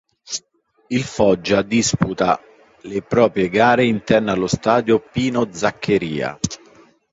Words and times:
Il 0.89 1.03
Foggia 1.03 1.61
disputa 1.61 2.41
le 2.89 3.03
proprie 3.03 3.49
gare 3.49 3.85
interne 3.85 4.31
allo 4.31 4.47
stadio 4.47 4.99
Pino 4.99 5.47
Zaccheria. 5.51 6.39